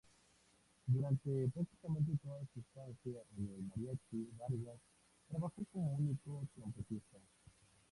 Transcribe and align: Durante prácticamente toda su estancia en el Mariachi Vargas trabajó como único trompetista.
Durante 0.87 1.47
prácticamente 1.53 2.17
toda 2.23 2.39
su 2.55 2.59
estancia 2.59 3.21
en 3.37 3.53
el 3.53 3.61
Mariachi 3.65 4.31
Vargas 4.35 4.79
trabajó 5.29 5.63
como 5.71 5.93
único 5.93 6.43
trompetista. 6.55 7.19